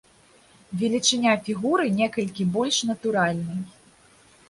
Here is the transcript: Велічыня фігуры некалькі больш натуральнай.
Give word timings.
Велічыня 0.83 1.35
фігуры 1.51 1.85
некалькі 2.01 2.51
больш 2.59 2.83
натуральнай. 2.93 3.65